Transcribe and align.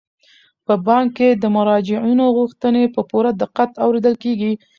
په 0.65 0.73
بانک 0.85 1.09
کې 1.17 1.29
د 1.33 1.43
مراجعینو 1.55 2.25
غوښتنې 2.37 2.83
په 2.95 3.01
پوره 3.09 3.31
دقت 3.41 3.71
اوریدل 3.85 4.15
کیږي. 4.23 4.53